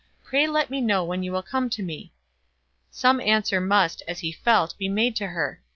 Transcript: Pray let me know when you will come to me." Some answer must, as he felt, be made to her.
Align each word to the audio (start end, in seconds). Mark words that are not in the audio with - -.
Pray 0.23 0.47
let 0.47 0.71
me 0.71 0.81
know 0.81 1.03
when 1.05 1.21
you 1.21 1.31
will 1.31 1.43
come 1.43 1.69
to 1.69 1.83
me." 1.83 2.11
Some 2.89 3.21
answer 3.21 3.61
must, 3.61 4.01
as 4.07 4.17
he 4.21 4.31
felt, 4.31 4.75
be 4.79 4.89
made 4.89 5.15
to 5.17 5.27
her. 5.27 5.61